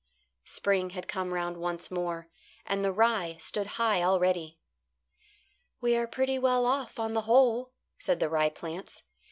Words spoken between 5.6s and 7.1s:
"We are pretty well off